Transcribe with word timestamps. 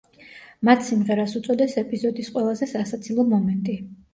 მათ 0.69 0.81
სიმღერას 0.87 1.35
უწოდეს 1.41 1.77
ეპიზოდის 1.83 2.33
ყველაზე 2.39 2.71
სასაცილო 2.73 3.31
მომენტი. 3.37 3.79